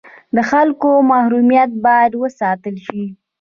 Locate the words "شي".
2.85-3.03